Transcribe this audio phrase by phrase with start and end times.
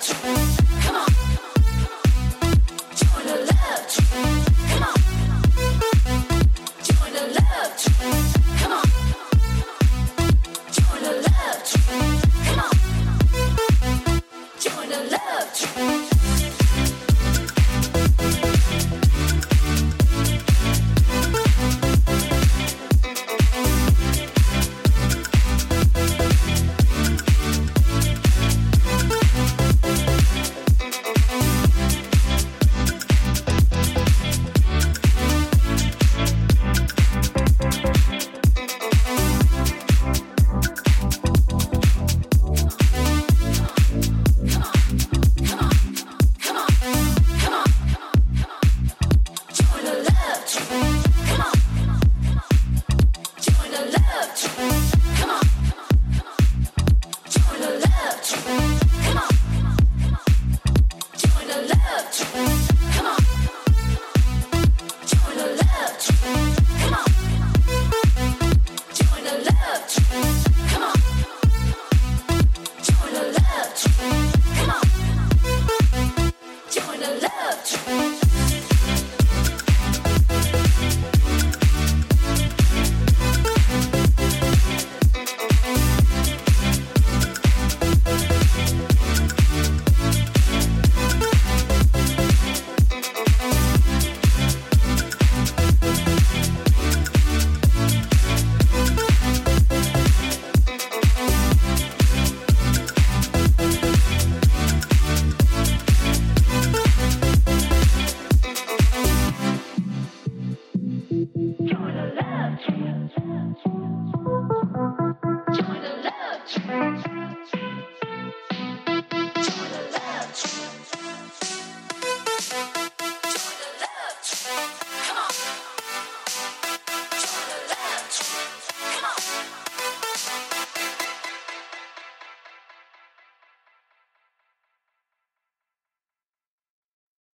[0.00, 0.63] touch.